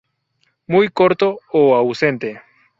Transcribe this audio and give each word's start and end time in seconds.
Muy 0.65 0.89
corto 0.89 1.37
o 1.51 1.75
ausente. 1.75 2.41